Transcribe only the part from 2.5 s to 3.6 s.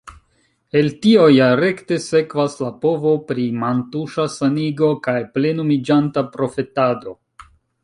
la povo pri